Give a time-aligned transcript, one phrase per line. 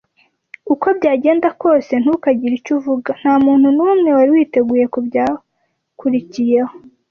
[0.73, 3.09] uko byagenda kose, ntukagire icyo uvuga.
[3.21, 6.73] Ntamuntu numwe wari witeguye kubyakurikiyeho.